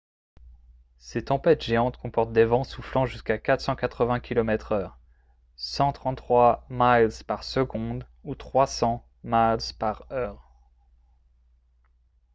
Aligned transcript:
ces 0.97 1.23
tempêtes 1.25 1.61
géantes 1.61 1.97
comporte 1.97 2.33
des 2.33 2.43
vents 2.45 2.63
soufflant 2.63 3.05
jusqu'à 3.05 3.37
480 3.37 4.19
km/h 4.19 4.93
133 5.57 6.65
m/s 6.71 7.23
ou 8.23 8.33
300 8.33 9.05
mph 9.23 9.73